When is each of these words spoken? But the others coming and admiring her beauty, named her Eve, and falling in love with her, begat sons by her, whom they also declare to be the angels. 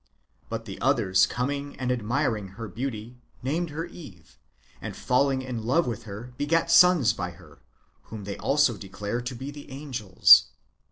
But 0.49 0.65
the 0.65 0.81
others 0.81 1.27
coming 1.27 1.75
and 1.79 1.91
admiring 1.91 2.47
her 2.57 2.67
beauty, 2.67 3.19
named 3.43 3.69
her 3.69 3.85
Eve, 3.85 4.39
and 4.81 4.95
falling 4.95 5.43
in 5.43 5.63
love 5.63 5.85
with 5.85 6.05
her, 6.05 6.33
begat 6.39 6.71
sons 6.71 7.13
by 7.13 7.29
her, 7.33 7.61
whom 8.05 8.23
they 8.23 8.37
also 8.37 8.77
declare 8.77 9.21
to 9.21 9.35
be 9.35 9.51
the 9.51 9.69
angels. 9.69 10.45